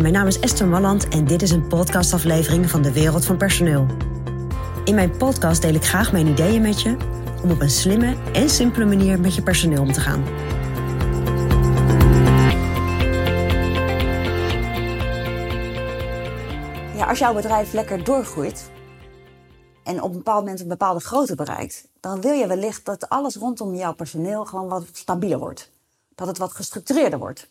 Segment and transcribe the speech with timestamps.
[0.00, 3.86] Mijn naam is Esther Malland en dit is een podcastaflevering van de Wereld van Personeel.
[4.84, 6.96] In mijn podcast deel ik graag mijn ideeën met je
[7.42, 10.24] om op een slimme en simpele manier met je personeel om te gaan.
[16.96, 18.70] Ja, als jouw bedrijf lekker doorgroeit
[19.82, 23.36] en op een bepaald moment een bepaalde grootte bereikt, dan wil je wellicht dat alles
[23.36, 25.70] rondom jouw personeel gewoon wat stabieler wordt.
[26.14, 27.48] Dat het wat gestructureerder wordt.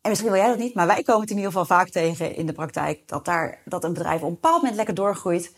[0.00, 2.34] En misschien wil jij dat niet, maar wij komen het in ieder geval vaak tegen
[2.34, 3.08] in de praktijk.
[3.08, 5.54] Dat, daar, dat een bedrijf op een bepaald moment lekker doorgroeit.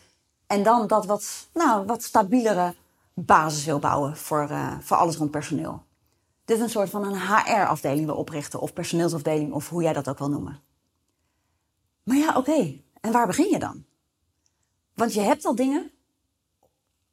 [0.47, 2.75] En dan dat wat, nou, wat stabielere
[3.13, 5.83] basis wil bouwen voor, uh, voor alles rond personeel.
[6.45, 8.59] Is een soort van een HR-afdeling wil oprichten.
[8.59, 10.59] Of personeelsafdeling, of hoe jij dat ook wil noemen.
[12.03, 12.79] Maar ja, oké.
[13.01, 13.85] En waar begin je dan?
[14.93, 15.91] Want je hebt al dingen.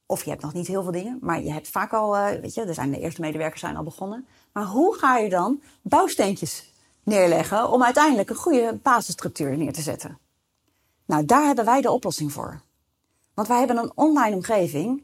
[0.07, 1.19] Of je hebt nog niet heel veel dingen.
[1.21, 3.83] Maar je hebt vaak al, uh, weet je, er zijn de eerste medewerkers zijn al
[3.83, 4.27] begonnen.
[4.52, 6.70] Maar hoe ga je dan bouwsteentjes
[7.02, 10.18] neerleggen om uiteindelijk een goede basisstructuur neer te zetten.
[11.04, 12.60] Nou, daar hebben wij de oplossing voor.
[13.34, 15.02] Want wij hebben een online omgeving,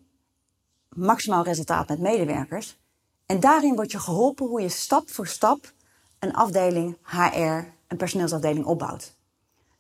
[0.89, 2.79] maximaal resultaat met medewerkers.
[3.27, 5.73] En daarin word je geholpen hoe je stap voor stap
[6.19, 9.15] een afdeling HR, een personeelsafdeling opbouwt.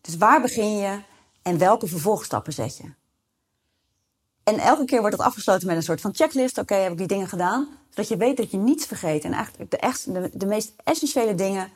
[0.00, 1.00] Dus waar begin je
[1.42, 2.92] en welke vervolgstappen zet je?
[4.42, 6.58] En elke keer wordt dat afgesloten met een soort van checklist.
[6.58, 7.68] Oké, heb ik die dingen gedaan?
[7.88, 9.24] Zodat je weet dat je niets vergeet.
[9.24, 10.04] En eigenlijk de, echt,
[10.40, 11.70] de meest essentiële dingen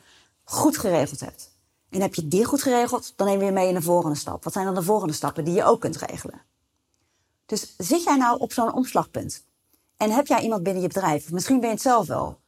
[0.51, 1.51] goed geregeld hebt.
[1.89, 4.43] En heb je die goed geregeld, dan neem je mee in de volgende stap.
[4.43, 6.41] Wat zijn dan de volgende stappen die je ook kunt regelen?
[7.45, 9.45] Dus zit jij nou op zo'n omslagpunt?
[9.97, 11.31] En heb jij iemand binnen je bedrijf?
[11.31, 12.39] Misschien ben je het zelf wel.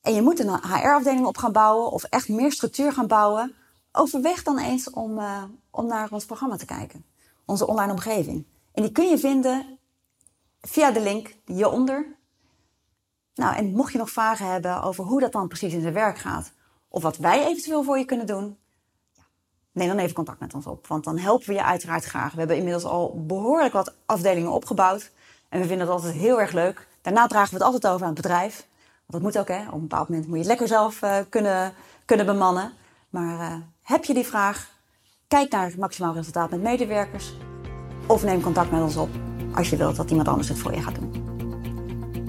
[0.00, 3.54] En je moet een HR-afdeling op gaan bouwen of echt meer structuur gaan bouwen.
[3.92, 7.04] Overweeg dan eens om, uh, om naar ons programma te kijken.
[7.44, 8.46] Onze online omgeving.
[8.72, 9.78] En die kun je vinden
[10.60, 12.15] via de link hieronder.
[13.36, 16.18] Nou, en mocht je nog vragen hebben over hoe dat dan precies in zijn werk
[16.18, 16.52] gaat,
[16.88, 18.56] of wat wij eventueel voor je kunnen doen,
[19.72, 20.86] neem dan even contact met ons op.
[20.86, 22.32] Want dan helpen we je uiteraard graag.
[22.32, 25.10] We hebben inmiddels al behoorlijk wat afdelingen opgebouwd.
[25.48, 26.86] En we vinden dat altijd heel erg leuk.
[27.02, 28.66] Daarna dragen we het altijd over aan het bedrijf.
[29.06, 29.66] Want dat moet ook, hè.
[29.66, 31.72] Op een bepaald moment moet je het lekker zelf uh, kunnen,
[32.04, 32.72] kunnen bemannen.
[33.10, 34.70] Maar uh, heb je die vraag?
[35.28, 37.32] Kijk naar maximaal resultaat met medewerkers.
[38.06, 39.10] Of neem contact met ons op
[39.54, 41.15] als je wilt dat iemand anders het voor je gaat doen.